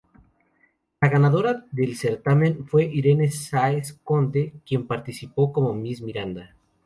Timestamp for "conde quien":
4.03-4.87